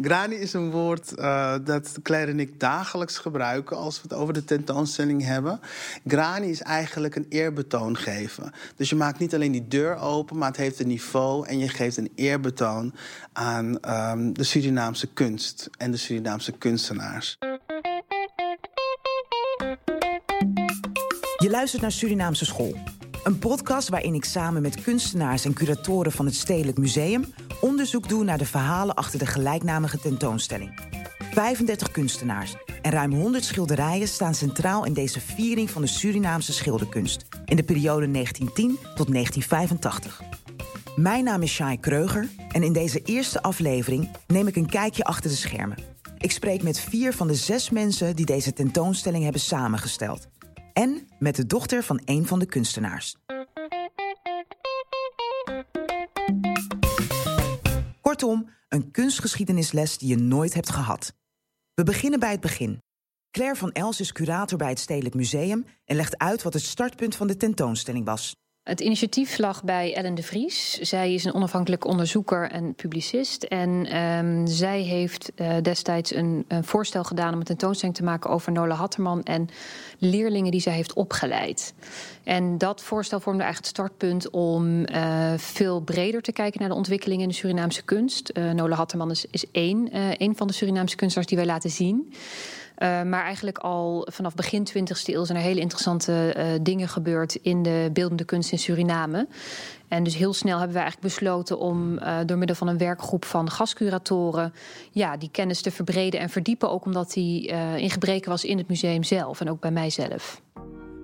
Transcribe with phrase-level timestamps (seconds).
[0.00, 4.34] Grani is een woord uh, dat Claire en ik dagelijks gebruiken als we het over
[4.34, 5.60] de tentoonstelling hebben.
[6.06, 8.52] Grani is eigenlijk een eerbetoon geven.
[8.76, 11.68] Dus je maakt niet alleen die deur open, maar het heeft een niveau en je
[11.68, 12.94] geeft een eerbetoon
[13.32, 17.38] aan um, de Surinaamse kunst en de Surinaamse kunstenaars.
[21.38, 22.74] Je luistert naar Surinaamse School.
[23.24, 27.24] Een podcast waarin ik samen met kunstenaars en curatoren van het Stedelijk Museum
[27.60, 30.78] onderzoek doe naar de verhalen achter de gelijknamige tentoonstelling.
[31.32, 37.24] 35 kunstenaars en ruim 100 schilderijen staan centraal in deze viering van de Surinaamse schilderkunst
[37.44, 40.22] in de periode 1910 tot 1985.
[40.96, 45.30] Mijn naam is Shai Kreuger en in deze eerste aflevering neem ik een kijkje achter
[45.30, 45.78] de schermen.
[46.18, 50.26] Ik spreek met vier van de zes mensen die deze tentoonstelling hebben samengesteld.
[50.74, 53.16] En met de dochter van een van de kunstenaars.
[58.00, 61.14] Kortom, een kunstgeschiedenisles die je nooit hebt gehad.
[61.74, 62.82] We beginnen bij het begin.
[63.30, 67.16] Claire van Els is curator bij het Stedelijk Museum en legt uit wat het startpunt
[67.16, 68.34] van de tentoonstelling was.
[68.64, 70.72] Het initiatief lag bij Ellen de Vries.
[70.72, 73.42] Zij is een onafhankelijk onderzoeker en publicist.
[73.42, 78.30] En um, zij heeft uh, destijds een, een, voorstel gedaan om een tentoonstelling te maken
[78.30, 79.48] over Nola Hatterman en
[79.98, 81.74] leerlingen die zij heeft opgeleid.
[82.22, 86.74] En dat voorstel vormde eigenlijk het startpunt om uh, veel breder te kijken naar de
[86.74, 88.30] ontwikkelingen in de Surinaamse kunst.
[88.34, 92.12] Uh, Nola Hatterman is, is één, één van de Surinaamse kunstenaars die wij laten zien.
[92.78, 97.34] Uh, maar eigenlijk al vanaf begin 20e eeuw zijn er hele interessante uh, dingen gebeurd
[97.34, 99.28] in de beeldende kunst in Suriname.
[99.88, 103.24] En dus heel snel hebben we eigenlijk besloten om uh, door middel van een werkgroep
[103.24, 104.52] van gastcuratoren
[104.90, 106.70] ja, die kennis te verbreden en verdiepen.
[106.70, 110.42] Ook omdat die in gebreken was in het museum zelf en ook bij mijzelf.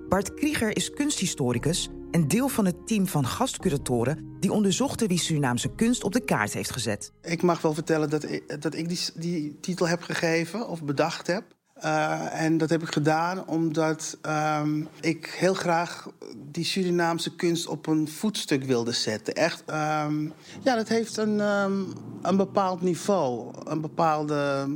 [0.09, 5.75] Bart Krieger is kunsthistoricus en deel van het team van gastcuratoren die onderzochten wie Surinaamse
[5.75, 7.11] kunst op de kaart heeft gezet.
[7.21, 11.27] Ik mag wel vertellen dat ik, dat ik die, die titel heb gegeven of bedacht
[11.27, 11.43] heb.
[11.83, 14.17] Uh, en dat heb ik gedaan omdat
[14.61, 16.07] um, ik heel graag
[16.51, 19.35] die Surinaamse kunst op een voetstuk wilde zetten.
[19.35, 24.67] Echt, um, ja, dat heeft een, um, een bepaald niveau, een bepaalde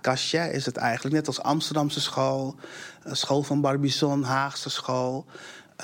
[0.00, 1.14] cachet is het eigenlijk.
[1.14, 2.54] Net als Amsterdamse school,
[3.04, 5.26] school van Barbizon, Haagse school.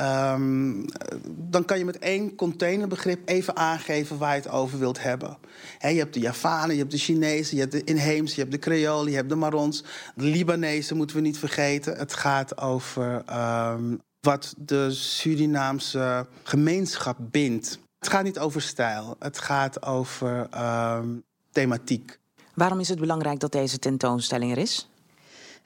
[0.00, 0.84] Um,
[1.26, 5.38] dan kan je met één containerbegrip even aangeven waar je het over wilt hebben.
[5.78, 8.52] He, je hebt de Javanen, je hebt de Chinezen, je hebt de inheemse, je hebt
[8.52, 9.84] de Creolen, je hebt de Marons.
[10.14, 11.96] De Libanezen moeten we niet vergeten.
[11.96, 13.24] Het gaat over
[13.72, 17.78] um, wat de Surinaamse gemeenschap bindt.
[17.98, 20.48] Het gaat niet over stijl, het gaat over
[20.96, 22.18] um, thematiek.
[22.54, 24.89] Waarom is het belangrijk dat deze tentoonstelling er is?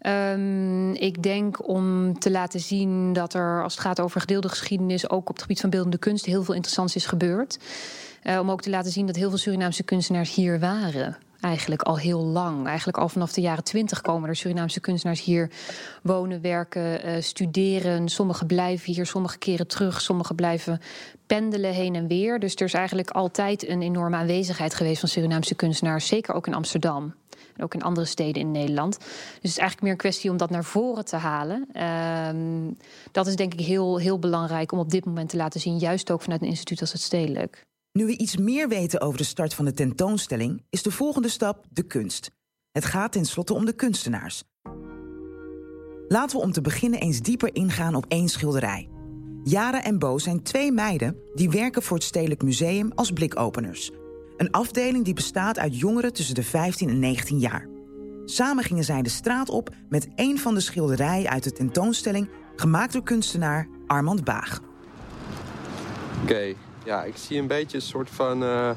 [0.06, 5.10] Um, ik denk om te laten zien dat er, als het gaat over gedeelde geschiedenis,
[5.10, 7.58] ook op het gebied van beeldende kunst heel veel interessants is gebeurd.
[8.22, 11.16] Uh, om ook te laten zien dat heel veel Surinaamse kunstenaars hier waren.
[11.40, 12.66] Eigenlijk al heel lang.
[12.66, 15.50] Eigenlijk al vanaf de jaren twintig komen er Surinaamse kunstenaars hier
[16.02, 18.08] wonen, werken, uh, studeren.
[18.08, 20.80] Sommigen blijven hier, sommige keren terug, sommigen blijven
[21.26, 22.38] pendelen heen en weer.
[22.38, 26.54] Dus er is eigenlijk altijd een enorme aanwezigheid geweest van Surinaamse kunstenaars, zeker ook in
[26.54, 27.14] Amsterdam.
[27.56, 28.98] Ook in andere steden in Nederland.
[28.98, 31.68] Dus het is eigenlijk meer een kwestie om dat naar voren te halen.
[31.76, 32.72] Uh,
[33.12, 35.78] dat is denk ik heel, heel belangrijk om op dit moment te laten zien.
[35.78, 37.66] Juist ook vanuit een instituut als het Stedelijk.
[37.92, 40.62] Nu we iets meer weten over de start van de tentoonstelling...
[40.70, 42.30] is de volgende stap de kunst.
[42.70, 44.42] Het gaat tenslotte om de kunstenaars.
[46.08, 48.88] Laten we om te beginnen eens dieper ingaan op één schilderij.
[49.42, 53.90] Jara en Bo zijn twee meiden die werken voor het Stedelijk Museum als blikopeners...
[54.36, 57.68] Een afdeling die bestaat uit jongeren tussen de 15 en 19 jaar.
[58.24, 62.28] Samen gingen zij de straat op met een van de schilderijen uit de tentoonstelling...
[62.56, 64.60] gemaakt door kunstenaar Armand Baag.
[66.22, 68.70] Oké, okay, ja, ik zie een beetje een soort van uh,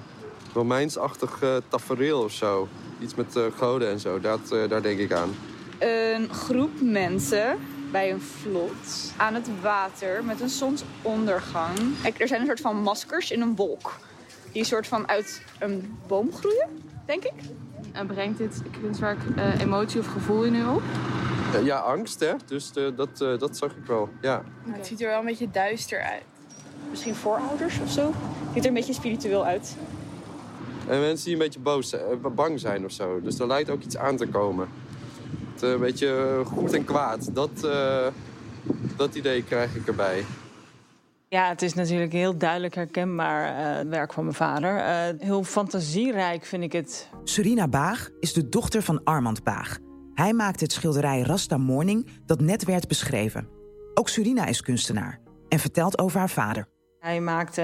[0.54, 2.68] Romeinsachtig uh, tafereel of zo.
[3.02, 5.36] Iets met uh, goden en zo, dat, daar denk ik aan.
[5.80, 7.58] Een groep mensen
[7.92, 11.78] bij een vlot aan het water met een zonsondergang.
[12.02, 14.00] Kijk, er zijn een soort van maskers in een wolk
[14.58, 16.68] die soort van uit een boom groeien,
[17.06, 17.34] denk ik.
[17.92, 20.82] En brengt dit kunstwerk uh, emotie of gevoel in u op?
[21.56, 22.34] Uh, ja, angst, hè.
[22.46, 24.44] Dus uh, dat, dat zag ik wel, ja.
[24.66, 24.78] Okay.
[24.78, 26.24] Het ziet er wel een beetje duister uit.
[26.90, 28.06] Misschien voorouders of zo.
[28.06, 29.76] Het ziet er een beetje spiritueel uit.
[30.88, 31.96] En mensen die een beetje boos,
[32.36, 33.22] bang zijn of zo.
[33.22, 34.68] Dus er lijkt ook iets aan te komen.
[35.54, 37.30] Het, een beetje goed en kwaad.
[37.34, 37.68] Dat,
[38.96, 40.26] dat idee krijg ik erbij.
[41.30, 43.50] Ja, het is natuurlijk heel duidelijk herkenbaar
[43.84, 44.78] uh, werk van mijn vader.
[44.78, 47.10] Uh, heel fantasierijk vind ik het.
[47.24, 49.78] Surina Baag is de dochter van Armand Baag.
[50.14, 53.48] Hij maakte het schilderij Rasta Morning dat net werd beschreven.
[53.94, 55.20] Ook Surina is kunstenaar
[55.50, 56.68] en vertelt over haar vader.
[57.00, 57.62] Hij maakte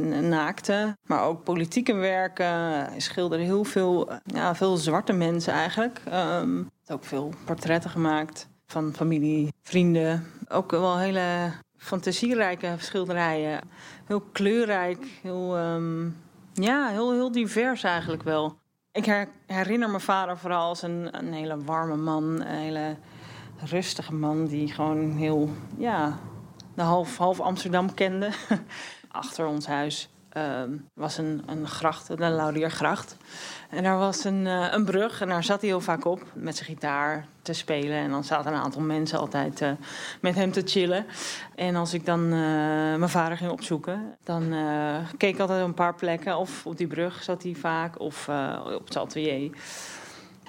[0.00, 2.46] uh, naakte, maar ook politieke werken.
[2.46, 6.02] Hij schilderde heel veel, ja, veel zwarte mensen eigenlijk.
[6.12, 10.26] Um, ook veel portretten gemaakt van familie, vrienden.
[10.48, 13.60] Ook wel hele fantasierijke schilderijen.
[14.04, 16.16] Heel kleurrijk, heel, um,
[16.52, 18.58] ja, heel, heel divers eigenlijk wel.
[18.92, 22.96] Ik herinner mijn vader vooral als een, een hele warme man, een hele
[23.64, 26.18] rustige man die gewoon heel, ja,
[26.74, 28.30] de half, half Amsterdam kende.
[29.08, 30.62] Achter ons huis uh,
[30.94, 33.16] was een, een gracht, de Laudiergracht.
[33.70, 36.56] En daar was een, uh, een brug en daar zat hij heel vaak op met
[36.56, 37.96] zijn gitaar te spelen.
[37.96, 39.70] En dan zaten een aantal mensen altijd uh,
[40.20, 41.06] met hem te chillen.
[41.54, 42.30] En als ik dan uh,
[42.96, 44.54] mijn vader ging opzoeken, dan
[45.16, 46.36] keek ik altijd een paar plekken.
[46.36, 48.28] Of op die brug zat hij vaak, of
[48.64, 49.50] op het atelier.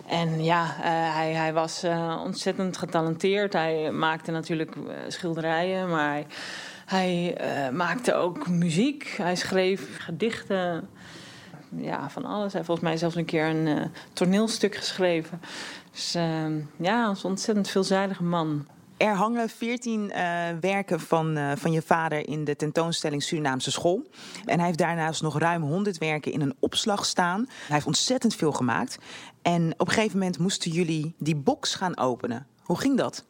[0.07, 1.85] En ja, hij, hij was
[2.23, 3.53] ontzettend getalenteerd.
[3.53, 4.75] Hij maakte natuurlijk
[5.07, 6.23] schilderijen, maar
[6.91, 9.13] hij uh, maakte ook muziek.
[9.17, 10.89] Hij schreef gedichten.
[11.69, 12.43] Ja, van alles.
[12.43, 15.41] Hij heeft volgens mij zelfs een keer een uh, toneelstuk geschreven.
[15.91, 16.45] Dus uh,
[16.75, 18.67] ja, een ontzettend veelzijdige man.
[18.97, 24.07] Er hangen veertien uh, werken van, van je vader in de tentoonstelling Surinaamse School.
[24.45, 27.45] En hij heeft daarnaast nog ruim 100 werken in een opslag staan.
[27.47, 28.97] Hij heeft ontzettend veel gemaakt.
[29.41, 32.47] En op een gegeven moment moesten jullie die box gaan openen.
[32.61, 33.25] Hoe ging dat?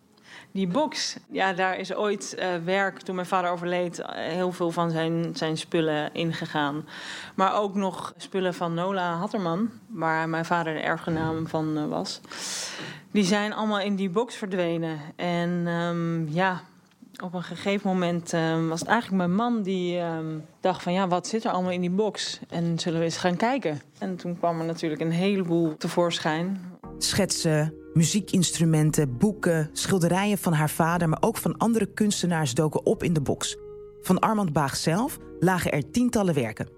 [0.51, 4.71] Die box, ja, daar is ooit uh, werk, toen mijn vader overleed, uh, heel veel
[4.71, 6.87] van zijn, zijn spullen ingegaan.
[7.35, 12.21] Maar ook nog spullen van Nola Hatterman, waar mijn vader de erfgenaam van uh, was.
[13.11, 14.99] Die zijn allemaal in die box verdwenen.
[15.15, 16.61] En um, ja,
[17.23, 21.07] op een gegeven moment um, was het eigenlijk mijn man die um, dacht van ja,
[21.07, 22.39] wat zit er allemaal in die box?
[22.49, 23.81] En zullen we eens gaan kijken?
[23.99, 26.61] En toen kwam er natuurlijk een heleboel tevoorschijn.
[27.03, 33.13] Schetsen, muziekinstrumenten, boeken, schilderijen van haar vader, maar ook van andere kunstenaars doken op in
[33.13, 33.57] de box.
[34.01, 36.69] Van Armand Baag zelf lagen er tientallen werken.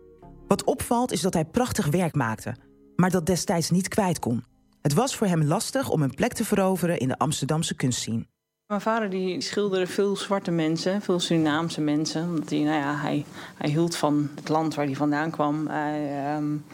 [0.48, 2.56] Wat opvalt is dat hij prachtig werk maakte,
[2.96, 4.44] maar dat destijds niet kwijt kon.
[4.82, 8.26] Het was voor hem lastig om een plek te veroveren in de Amsterdamse kunstscene.
[8.68, 12.24] Mijn vader die schilderde veel zwarte mensen, veel Surinaamse mensen.
[12.24, 13.26] Omdat hij, nou ja, hij,
[13.58, 15.68] hij hield van het land waar hij vandaan kwam.
[15.68, 16.66] Hij um,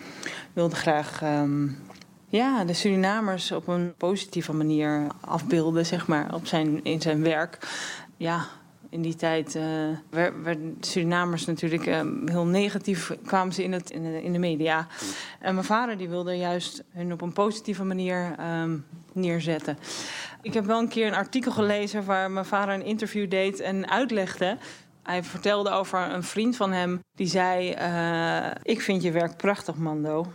[0.54, 1.78] wilde graag um,
[2.30, 7.68] ja, de Surinamers op een positieve manier afbeelden, zeg maar, op zijn, in zijn werk.
[8.18, 8.46] Ja,
[8.90, 9.64] in die tijd uh,
[10.44, 14.88] werden Surinamers natuurlijk uh, heel negatief, kwamen ze in, het, in, de, media.
[15.40, 19.78] En mijn vader die wilde juist hun op een positieve manier um, neerzetten.
[20.42, 23.90] Ik heb wel een keer een artikel gelezen waar mijn vader een interview deed en
[23.90, 24.58] uitlegde.
[25.04, 29.76] Hij vertelde over een vriend van hem die zei: uh, Ik vind je werk prachtig,
[29.76, 30.26] Mando.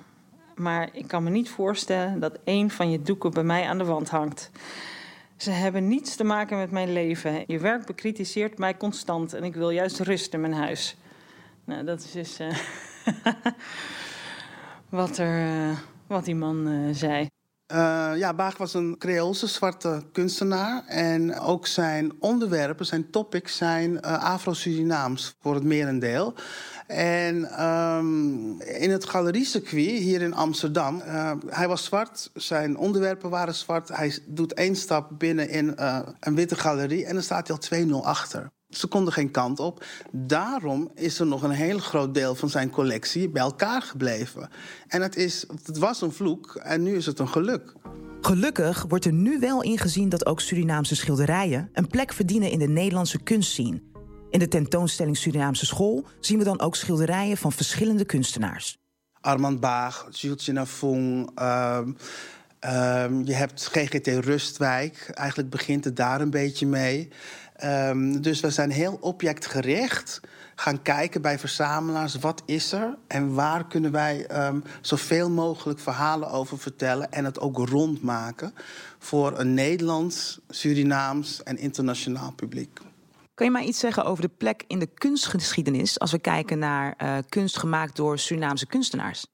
[0.55, 3.85] Maar ik kan me niet voorstellen dat een van je doeken bij mij aan de
[3.85, 4.51] wand hangt.
[5.37, 7.45] Ze hebben niets te maken met mijn leven.
[7.47, 10.97] Je werk bekritiseert mij constant en ik wil juist rust in mijn huis.
[11.65, 12.57] Nou, dat is dus uh,
[14.89, 17.34] wat, er, uh, wat die man uh, zei.
[17.73, 20.85] Uh, ja, Baag was een Creoolse zwarte kunstenaar.
[20.87, 26.35] En ook zijn onderwerpen, zijn topics, zijn uh, Afro-Surinaams voor het merendeel.
[26.87, 33.55] En um, in het galeriecircuit hier in Amsterdam, uh, hij was zwart, zijn onderwerpen waren
[33.55, 33.89] zwart.
[33.89, 35.75] Hij doet één stap binnen in
[36.21, 38.51] een witte galerie en dan staat hij al 2-0 achter.
[38.77, 39.85] Ze konden geen kant op.
[40.11, 44.49] Daarom is er nog een heel groot deel van zijn collectie bij elkaar gebleven.
[44.89, 47.73] En het, is, het was een vloek en nu is het een geluk.
[48.21, 52.69] Gelukkig wordt er nu wel ingezien dat ook Surinaamse schilderijen een plek verdienen in de
[52.69, 53.83] Nederlandse kunstscene.
[54.31, 58.79] In de tentoonstelling Surinaamse School zien we dan ook schilderijen van verschillende kunstenaars.
[59.21, 61.31] Armand Baag, Jules Nafung.
[61.39, 61.79] Uh,
[62.65, 65.11] uh, je hebt GGT Rustwijk.
[65.15, 67.09] Eigenlijk begint het daar een beetje mee.
[67.65, 70.21] Um, dus we zijn heel objectgericht
[70.55, 72.15] gaan kijken bij verzamelaars.
[72.15, 77.13] Wat is er en waar kunnen wij um, zoveel mogelijk verhalen over vertellen...
[77.13, 78.55] en het ook rondmaken
[78.99, 82.81] voor een Nederlands, Surinaams en internationaal publiek.
[83.35, 85.99] Kun je mij iets zeggen over de plek in de kunstgeschiedenis...
[85.99, 89.27] als we kijken naar uh, kunst gemaakt door Surinaamse kunstenaars?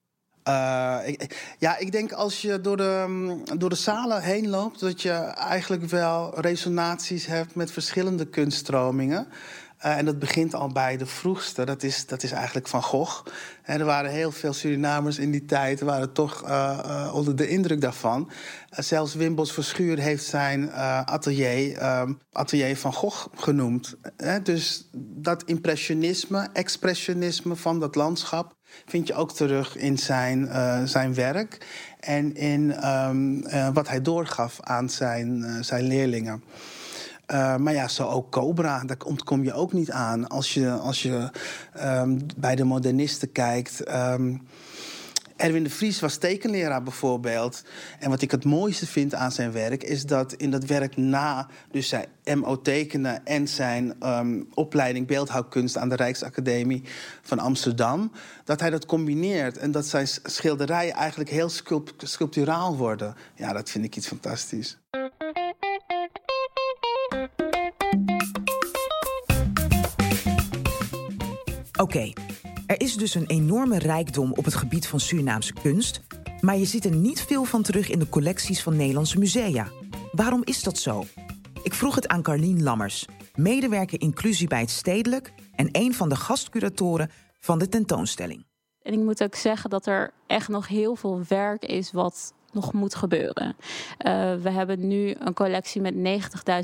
[1.05, 5.13] Ik, ja, ik denk als je door de, door de zalen heen loopt, dat je
[5.35, 9.27] eigenlijk wel resonaties hebt met verschillende kunststromingen.
[9.85, 13.27] Uh, en dat begint al bij de vroegste, dat is, dat is eigenlijk Van Gogh.
[13.63, 18.31] Er waren heel veel Surinamers in die tijd, waren toch uh, onder de indruk daarvan.
[18.71, 21.79] zelfs Wimbos Verschuur heeft zijn atelier
[22.33, 23.97] Atelier van Gogh genoemd.
[24.43, 28.55] dus dat impressionisme, expressionisme van dat landschap
[28.87, 30.49] vind je ook terug in zijn,
[30.89, 31.67] zijn werk
[32.01, 36.43] en in uh, wat hij doorgaf aan zijn, zijn leerlingen.
[37.33, 40.29] Uh, maar ja, zo ook Cobra, daar ontkom je ook niet aan.
[40.29, 41.31] Als je, als je
[41.85, 43.89] um, bij de modernisten kijkt.
[43.95, 44.43] Um,
[45.41, 47.63] Erwin de Vries was tekenleraar bijvoorbeeld.
[47.99, 49.83] En wat ik het mooiste vind aan zijn werk...
[49.83, 53.27] is dat in dat werk na dus zijn MO tekenen...
[53.27, 56.83] en zijn um, opleiding beeldhouwkunst aan de Rijksacademie
[57.23, 58.13] van Amsterdam...
[58.45, 63.15] dat hij dat combineert en dat zijn schilderijen eigenlijk heel sculpt sculpturaal worden.
[63.35, 64.79] Ja, dat vind ik iets fantastisch.
[71.81, 72.13] Oké,
[72.67, 76.01] er is dus een enorme rijkdom op het gebied van Surinaamse kunst,
[76.41, 79.69] maar je ziet er niet veel van terug in de collecties van Nederlandse musea.
[80.13, 81.05] Waarom is dat zo?
[81.63, 86.17] Ik vroeg het aan Carlien Lammers, medewerker inclusie bij het Stedelijk en een van de
[86.17, 88.47] gastcuratoren van de tentoonstelling.
[88.83, 92.73] En ik moet ook zeggen dat er echt nog heel veel werk is wat nog
[92.73, 93.57] moet gebeuren.
[94.07, 95.95] Uh, we hebben nu een collectie met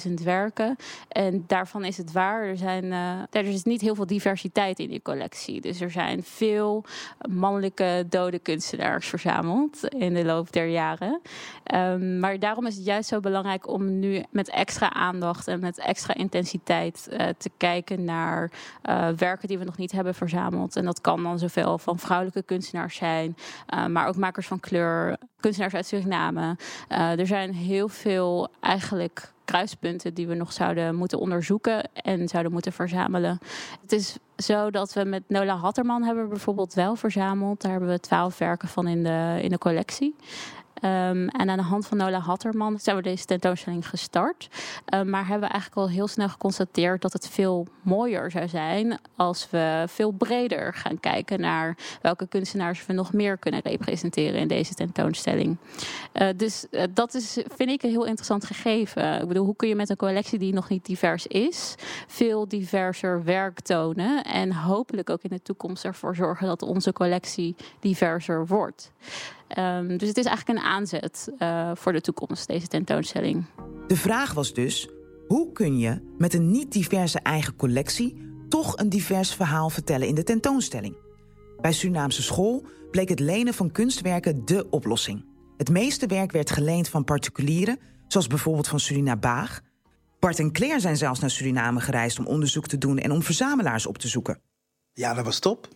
[0.07, 0.77] 90.000 werken.
[1.09, 2.45] En daarvan is het waar.
[2.45, 5.61] Er, zijn, uh, er is niet heel veel diversiteit in die collectie.
[5.61, 6.85] Dus er zijn veel
[7.29, 11.21] mannelijke dode kunstenaars verzameld in de loop der jaren.
[11.75, 15.79] Um, maar daarom is het juist zo belangrijk om nu met extra aandacht en met
[15.79, 18.51] extra intensiteit uh, te kijken naar
[19.17, 20.77] werken die we nog niet hebben verzameld.
[20.77, 23.37] En dat kan dan zoveel van vrouwelijke kunstenaars zijn,
[23.89, 25.17] maar ook makers van kleur,
[25.47, 26.57] kunstenaars uit Suriname.
[26.93, 32.53] Uh, er zijn heel veel eigenlijk kruispunten die we nog zouden moeten onderzoeken en zouden
[32.53, 33.39] moeten verzamelen.
[33.81, 37.61] Het is zo dat we met Nola Hatterman hebben bijvoorbeeld wel verzameld.
[37.61, 40.15] Daar hebben we twaalf werken van in de, in de collectie.
[40.87, 44.49] Um, en aan de hand van Nola Hatterman zijn we deze tentoonstelling gestart.
[44.95, 48.99] Um, maar hebben we eigenlijk al heel snel geconstateerd dat het veel mooier zou zijn
[49.17, 54.49] als we veel breder gaan kijken naar welke kunstenaars we nog meer kunnen representeren in
[54.49, 55.57] deze tentoonstelling.
[56.13, 59.21] Uh, dus uh, dat is, vind ik, een heel interessant gegeven.
[59.21, 61.75] Ik bedoel, hoe kun je met een collectie die nog niet divers is,
[62.07, 67.57] veel diverser werk tonen en hopelijk ook in de toekomst ervoor zorgen dat onze collectie
[67.81, 68.93] diverser wordt.
[69.59, 73.45] Um, dus het is eigenlijk een aanzet uh, voor de toekomst, deze tentoonstelling.
[73.87, 74.89] De vraag was dus:
[75.27, 78.17] hoe kun je met een niet diverse eigen collectie
[78.49, 80.97] toch een divers verhaal vertellen in de tentoonstelling?
[81.61, 85.25] Bij Surinaamse school bleek het lenen van kunstwerken de oplossing.
[85.57, 89.61] Het meeste werk werd geleend van particulieren, zoals bijvoorbeeld van Surina Baag.
[90.19, 93.87] Bart en Claire zijn zelfs naar Suriname gereisd om onderzoek te doen en om verzamelaars
[93.87, 94.41] op te zoeken.
[94.93, 95.69] Ja, dat was top.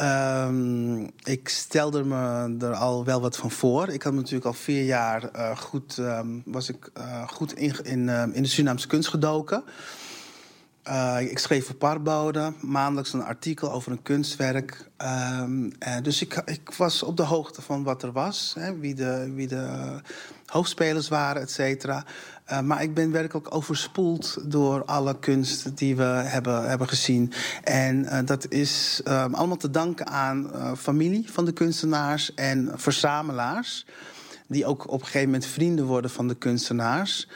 [0.00, 3.88] Um, ik stelde me er al wel wat van voor.
[3.88, 8.08] Ik had natuurlijk al vier jaar uh, goed, um, was ik, uh, goed in, in,
[8.08, 9.64] uh, in de Surinaamse kunst gedoken.
[11.18, 14.90] ik schreef voor Parbode, maandelijks een artikel over een kunstwerk.
[15.40, 15.72] Um,
[16.02, 19.46] dus ik, ik, was op de hoogte van wat er was, hè, wie de, wie
[19.46, 19.96] de
[20.46, 22.04] hoofdspelers waren, et cetera.
[22.52, 27.32] Uh, maar ik ben werkelijk overspoeld door alle kunst die we hebben, hebben gezien.
[27.64, 33.86] En uh, dat is uh, allemaal te danken aan familie van de kunstenaars en verzamelaars.
[34.46, 37.28] Die ook op een gegeven moment vrienden worden van de kunstenaars.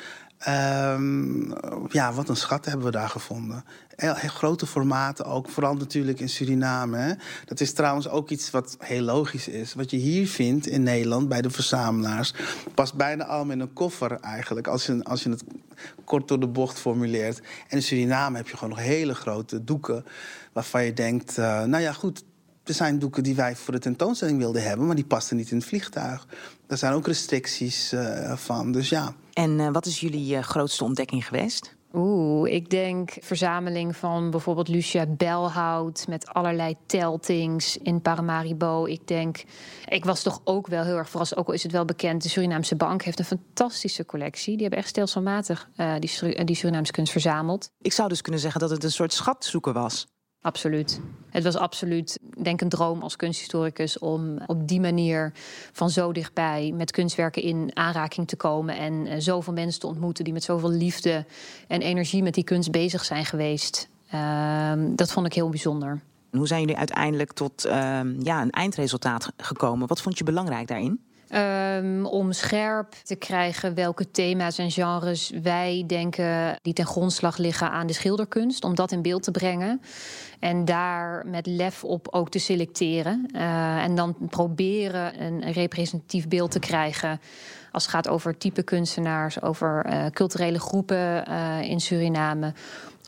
[0.49, 1.55] Um,
[1.89, 3.65] ja, wat een schat hebben we daar gevonden.
[3.97, 6.97] Heel, grote formaten ook, vooral natuurlijk in Suriname.
[6.97, 7.13] Hè.
[7.45, 9.75] Dat is trouwens ook iets wat heel logisch is.
[9.75, 12.35] Wat je hier vindt in Nederland bij de verzamelaars...
[12.75, 15.45] past bijna allemaal in een koffer eigenlijk, als je, als je het
[16.05, 17.39] kort door de bocht formuleert.
[17.39, 20.05] En in Suriname heb je gewoon nog hele grote doeken...
[20.53, 22.25] waarvan je denkt, uh, nou ja, goed...
[22.67, 25.57] Er zijn doeken die wij voor de tentoonstelling wilden hebben, maar die pasten niet in
[25.57, 26.27] het vliegtuig.
[26.67, 29.15] Daar zijn ook restricties uh, van, dus ja.
[29.33, 31.77] En uh, wat is jullie uh, grootste ontdekking geweest?
[31.93, 38.87] Oeh, ik denk verzameling van bijvoorbeeld Lucia Belhout met allerlei teltings in Paramaribo.
[38.87, 39.45] Ik denk,
[39.89, 42.29] ik was toch ook wel heel erg verrast, ook al is het wel bekend, de
[42.29, 44.53] Surinaamse Bank heeft een fantastische collectie.
[44.53, 47.71] Die hebben echt stelselmatig uh, die, die Surinaamse kunst verzameld.
[47.81, 50.07] Ik zou dus kunnen zeggen dat het een soort schatzoeker was.
[50.47, 51.01] Absoluut.
[51.29, 55.33] Het was absoluut, denk een droom als kunsthistoricus om op die manier
[55.73, 60.25] van zo dichtbij met kunstwerken in aanraking te komen en uh, zoveel mensen te ontmoeten
[60.25, 61.25] die met zoveel liefde
[61.69, 63.89] en energie met die kunst bezig zijn geweest.
[64.15, 66.01] Uh, dat vond ik heel bijzonder.
[66.31, 67.73] hoe zijn jullie uiteindelijk tot uh,
[68.19, 69.89] ja, een eindresultaat gekomen?
[69.89, 71.01] Wat vond je belangrijk daarin?
[71.35, 77.71] Um, om scherp te krijgen welke thema's en genres wij denken die ten grondslag liggen
[77.71, 79.81] aan de schilderkunst, om dat in beeld te brengen.
[80.41, 83.29] En daar met lef op ook te selecteren.
[83.35, 87.21] Uh, en dan proberen een representatief beeld te krijgen.
[87.73, 92.53] Als het gaat over type kunstenaars, over uh, culturele groepen uh, in Suriname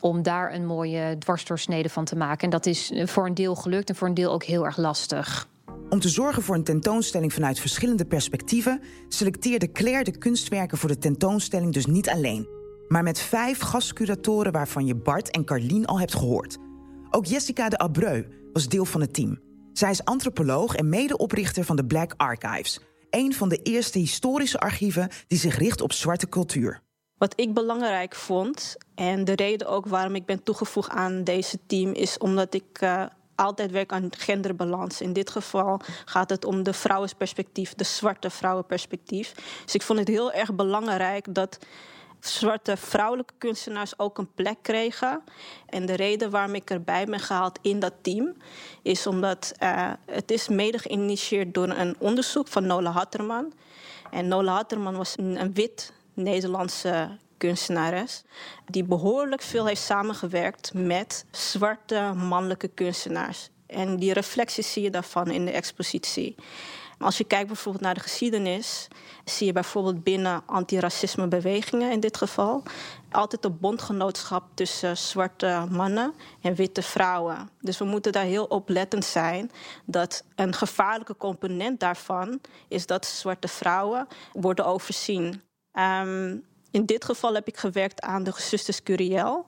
[0.01, 2.43] om daar een mooie dwarsdoorsnede van te maken.
[2.43, 5.47] En dat is voor een deel gelukt en voor een deel ook heel erg lastig.
[5.89, 10.97] Om te zorgen voor een tentoonstelling vanuit verschillende perspectieven, selecteerde Claire de kunstwerken voor de
[10.97, 12.47] tentoonstelling dus niet alleen.
[12.87, 16.57] maar met vijf gastcuratoren waarvan je Bart en Carlien al hebt gehoord.
[17.09, 19.39] Ook Jessica de Abreu was deel van het team.
[19.73, 25.09] Zij is antropoloog en medeoprichter van de Black Archives, een van de eerste historische archieven
[25.27, 26.81] die zich richt op zwarte cultuur.
[27.17, 31.93] Wat ik belangrijk vond en de reden ook waarom ik ben toegevoegd aan deze team
[31.93, 33.05] is omdat ik uh,
[33.39, 35.01] altijd werk aan genderbalans.
[35.01, 39.33] In dit geval gaat het om de vrouwensperspectief, de zwarte vrouwenperspectief.
[39.63, 41.59] Dus ik vond het heel erg belangrijk dat
[42.19, 45.21] zwarte vrouwelijke kunstenaars ook een plek kregen.
[45.65, 48.35] En de reden waarom ik erbij ben gehaald in dat team
[48.81, 53.53] is omdat uh, het is mede geïnitieerd door een onderzoek van Nola Hatterman.
[54.11, 58.23] En Nola Hatterman was een, een wit Nederlandse kunstenares
[58.65, 63.49] die behoorlijk veel heeft samengewerkt met zwarte mannelijke kunstenaars.
[63.67, 66.35] En die reflecties zie je daarvan in de expositie.
[66.99, 68.87] Als je kijkt bijvoorbeeld naar de geschiedenis,
[69.25, 72.63] zie je bijvoorbeeld binnen antiracismebewegingen in dit geval
[73.11, 77.49] altijd een bondgenootschap tussen zwarte mannen en witte vrouwen.
[77.61, 79.51] Dus we moeten daar heel oplettend zijn
[79.85, 85.41] dat een gevaarlijke component daarvan is dat zwarte vrouwen worden overzien.
[85.73, 89.45] Um, in dit geval heb ik gewerkt aan de Zusters Curiel.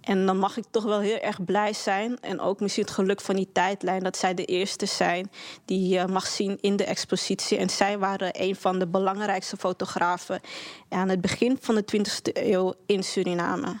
[0.00, 2.20] En dan mag ik toch wel heel erg blij zijn.
[2.20, 5.30] En ook misschien het geluk van die tijdlijn dat zij de eerste zijn
[5.64, 7.58] die je mag zien in de expositie.
[7.58, 10.40] En zij waren een van de belangrijkste fotografen
[10.88, 13.78] aan het begin van de 20e eeuw in Suriname.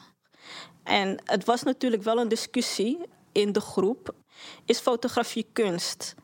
[0.84, 2.98] En het was natuurlijk wel een discussie
[3.32, 4.14] in de groep:
[4.64, 6.14] is fotografie kunst?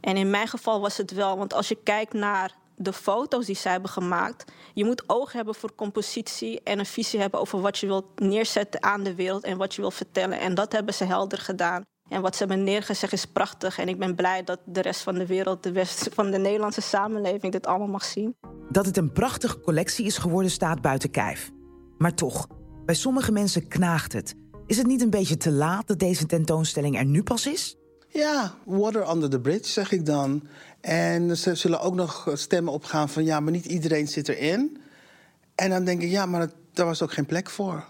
[0.00, 3.56] En in mijn geval was het wel, want als je kijkt naar de foto's die
[3.56, 4.52] zij hebben gemaakt.
[4.74, 8.82] Je moet oog hebben voor compositie en een visie hebben over wat je wilt neerzetten
[8.82, 10.40] aan de wereld en wat je wilt vertellen.
[10.40, 11.82] En dat hebben ze helder gedaan.
[12.08, 13.78] En wat ze hebben neergezegd is prachtig.
[13.78, 16.80] En ik ben blij dat de rest van de wereld, de rest van de Nederlandse
[16.80, 18.36] samenleving, dit allemaal mag zien.
[18.70, 21.50] Dat het een prachtige collectie is geworden, staat buiten kijf.
[21.98, 22.46] Maar toch,
[22.84, 24.34] bij sommige mensen knaagt het.
[24.66, 27.76] Is het niet een beetje te laat dat deze tentoonstelling er nu pas is?
[28.12, 30.42] Ja, water under the bridge, zeg ik dan.
[30.80, 34.82] En er zullen ook nog stemmen opgaan van ja, maar niet iedereen zit erin.
[35.54, 37.84] En dan denk ik, ja, maar daar was ook geen plek voor.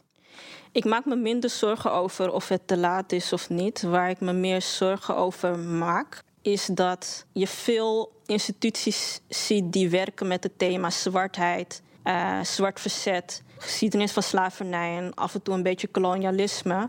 [0.72, 3.82] Ik maak me minder zorgen over of het te laat is of niet.
[3.82, 10.26] Waar ik me meer zorgen over maak, is dat je veel instituties ziet die werken
[10.26, 15.62] met het thema zwartheid, uh, zwart verzet, geschiedenis van slavernij en af en toe een
[15.62, 16.88] beetje kolonialisme.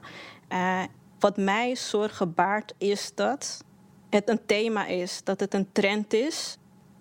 [0.49, 0.83] Uh,
[1.21, 3.63] wat mij zorgen baart is dat
[4.09, 6.57] het een thema is, dat het een trend is.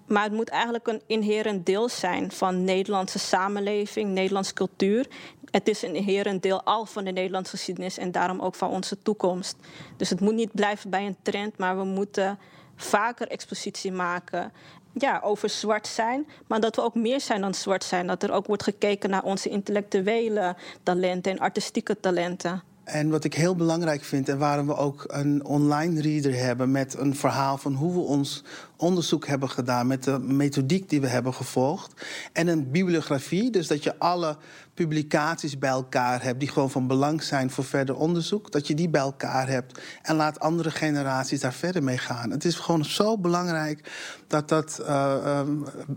[0.06, 5.06] Maar het moet eigenlijk een inherent deel zijn van Nederlandse samenleving, Nederlandse cultuur.
[5.50, 8.98] Het is een inherent deel al van de Nederlandse geschiedenis en daarom ook van onze
[8.98, 9.56] toekomst.
[9.96, 12.38] Dus het moet niet blijven bij een trend, maar we moeten
[12.76, 14.52] vaker expositie maken.
[14.92, 18.06] Ja, over zwart zijn, maar dat we ook meer zijn dan zwart zijn.
[18.06, 22.62] Dat er ook wordt gekeken naar onze intellectuele talenten en artistieke talenten.
[22.90, 26.98] En wat ik heel belangrijk vind en waarom we ook een online reader hebben met
[26.98, 28.44] een verhaal van hoe we ons
[28.80, 32.06] onderzoek hebben gedaan, met de methodiek die we hebben gevolgd.
[32.32, 34.36] En een bibliografie, dus dat je alle
[34.74, 38.88] publicaties bij elkaar hebt die gewoon van belang zijn voor verder onderzoek, dat je die
[38.88, 42.30] bij elkaar hebt en laat andere generaties daar verder mee gaan.
[42.30, 43.90] Het is gewoon zo belangrijk
[44.26, 44.86] dat dat uh,
[45.24, 45.40] uh,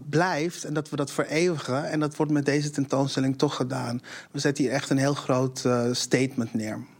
[0.09, 1.89] blijft en dat we dat vereeuwigen.
[1.89, 4.01] En dat wordt met deze tentoonstelling toch gedaan.
[4.31, 6.92] We zetten hier echt een heel groot uh, statement neer.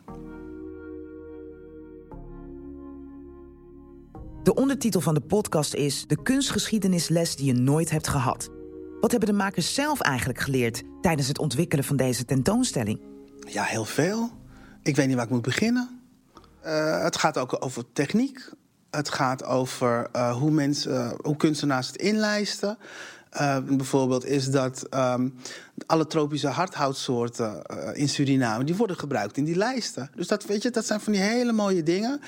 [4.44, 8.50] De ondertitel van de podcast is De kunstgeschiedenisles die je nooit hebt gehad.
[9.02, 13.00] Wat hebben de makers zelf eigenlijk geleerd tijdens het ontwikkelen van deze tentoonstelling?
[13.48, 14.30] Ja, heel veel.
[14.82, 16.02] Ik weet niet waar ik moet beginnen.
[16.66, 18.50] Uh, het gaat ook over techniek.
[18.92, 22.78] Het gaat over uh, hoe, mensen, uh, hoe kunstenaars het inlijsten.
[23.66, 25.36] Bijvoorbeeld is dat um,
[25.86, 27.62] alle tropische hardhoutsoorten
[27.94, 28.64] in Suriname...
[28.64, 30.10] die worden gebruikt in die lijsten.
[30.16, 32.22] Dus dat, weet je, dat zijn van die hele mooie dingen...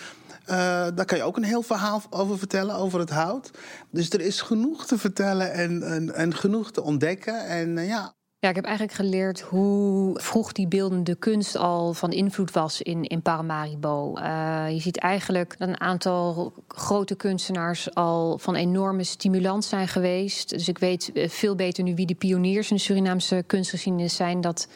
[0.50, 0.52] Uh,
[0.96, 3.52] daar kan je ook een heel verhaal over vertellen, over het hout.
[3.90, 7.46] Dus er is genoeg te vertellen en, en, en genoeg te ontdekken.
[7.46, 8.15] En uh, ja.
[8.46, 13.04] Ja, ik heb eigenlijk geleerd hoe vroeg die beeldende kunst al van invloed was in,
[13.04, 14.18] in Paramaribo.
[14.18, 20.50] Uh, je ziet eigenlijk dat een aantal grote kunstenaars al van enorme stimulans zijn geweest.
[20.50, 24.42] Dus ik weet veel beter nu wie de pioniers in de Surinaamse kunstgeschiedenis zijn.
[24.42, 24.68] Dat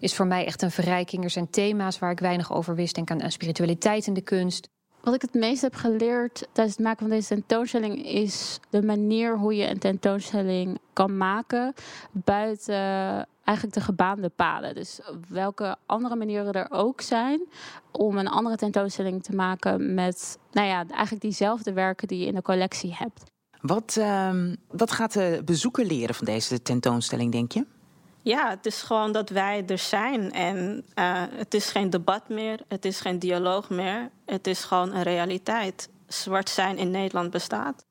[0.00, 1.24] is voor mij echt een verrijking.
[1.24, 2.94] Er zijn thema's waar ik weinig over wist.
[2.94, 4.68] Denk aan spiritualiteit in de kunst.
[5.06, 9.38] Wat ik het meest heb geleerd tijdens het maken van deze tentoonstelling is de manier
[9.38, 11.74] hoe je een tentoonstelling kan maken
[12.12, 12.74] buiten
[13.44, 14.74] eigenlijk de gebaande paden.
[14.74, 17.40] Dus welke andere manieren er ook zijn
[17.90, 22.34] om een andere tentoonstelling te maken met, nou ja, eigenlijk diezelfde werken die je in
[22.34, 23.22] de collectie hebt.
[23.60, 27.66] Wat, uh, wat gaat de bezoeker leren van deze tentoonstelling, denk je?
[28.26, 30.32] Ja, het is gewoon dat wij er zijn.
[30.32, 34.10] En uh, het is geen debat meer, het is geen dialoog meer.
[34.24, 35.88] Het is gewoon een realiteit.
[36.06, 37.84] Zwart zijn in Nederland bestaat.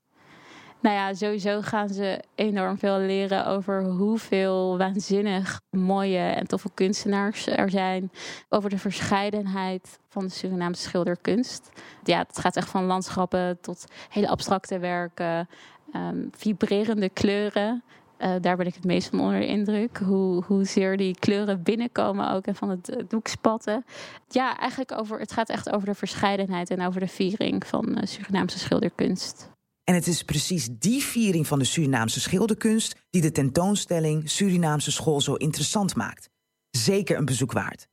[0.81, 7.47] Nou ja, sowieso gaan ze enorm veel leren over hoeveel waanzinnig mooie en toffe kunstenaars
[7.47, 8.11] er zijn.
[8.49, 11.69] Over de verscheidenheid van de Surinaamse schilderkunst.
[12.03, 15.49] Ja, het gaat echt van landschappen tot hele abstracte werken,
[15.93, 17.83] um, vibrerende kleuren.
[18.19, 19.97] Uh, daar ben ik het meest van onder de indruk.
[19.97, 23.85] Hoe, hoezeer die kleuren binnenkomen ook en van het doek spatten.
[24.27, 27.97] Ja, eigenlijk over, het gaat echt over de verscheidenheid en over de viering van uh,
[28.03, 29.53] Surinaamse schilderkunst.
[29.83, 35.21] En het is precies die viering van de Surinaamse schilderkunst die de tentoonstelling Surinaamse School
[35.21, 36.29] zo interessant maakt.
[36.69, 37.87] Zeker een bezoek waard.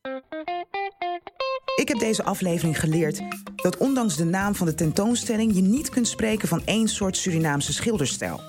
[1.77, 3.23] Ik heb deze aflevering geleerd
[3.57, 7.73] dat ondanks de naam van de tentoonstelling je niet kunt spreken van één soort Surinaamse
[7.73, 8.41] schilderstijl.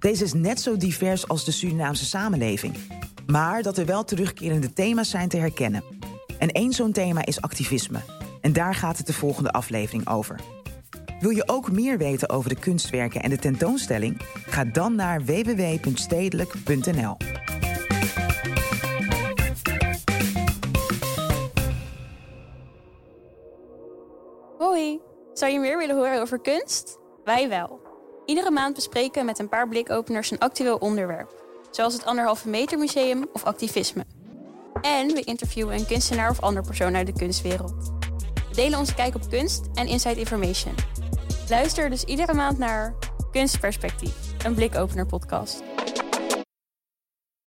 [0.00, 2.76] Deze is net zo divers als de Surinaamse samenleving,
[3.26, 5.84] maar dat er wel terugkerende thema's zijn te herkennen.
[6.38, 8.00] En één zo'n thema is activisme.
[8.40, 10.40] En daar gaat het de volgende aflevering over.
[11.20, 14.20] Wil je ook meer weten over de kunstwerken en de tentoonstelling?
[14.46, 17.16] Ga dan naar www.stedelijk.nl.
[24.58, 25.00] Hoi,
[25.32, 26.98] zou je meer willen horen over kunst?
[27.24, 27.89] Wij wel.
[28.30, 32.78] Iedere maand bespreken we met een paar blikopeners een actueel onderwerp, zoals het Anderhalve Meter
[32.78, 34.04] Museum of activisme.
[34.80, 37.92] En we interviewen een kunstenaar of ander persoon uit de kunstwereld.
[38.48, 40.74] We delen onze kijk op kunst en inside information.
[41.48, 42.94] Luister dus iedere maand naar
[43.32, 44.14] Kunstperspectief,
[44.44, 45.62] een blikopener podcast.